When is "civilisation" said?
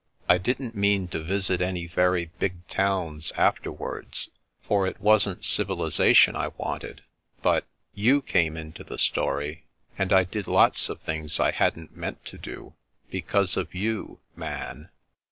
5.45-6.35